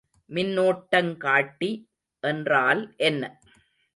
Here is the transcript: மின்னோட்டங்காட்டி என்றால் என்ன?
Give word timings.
மின்னோட்டங்காட்டி 0.29 1.69
என்றால் 2.23 2.81
என்ன? 3.01 3.23